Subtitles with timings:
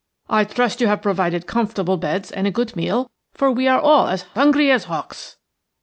[0.31, 4.07] I trust you have provided comfortable beds and a good meal, for we are all
[4.07, 5.37] as hungry as hawks."